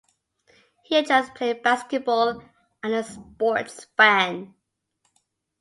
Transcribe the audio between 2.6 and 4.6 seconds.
and is a sports fan.